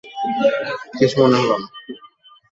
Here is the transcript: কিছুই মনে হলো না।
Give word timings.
কিছুই 0.97 1.17
মনে 1.19 1.37
হলো 1.41 1.55
না। 1.61 1.67